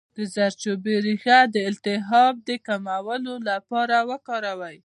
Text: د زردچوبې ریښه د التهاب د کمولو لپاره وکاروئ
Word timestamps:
د 0.15 0.17
زردچوبې 0.33 0.95
ریښه 1.05 1.37
د 1.53 1.55
التهاب 1.69 2.33
د 2.47 2.49
کمولو 2.67 3.35
لپاره 3.49 3.97
وکاروئ 4.09 4.77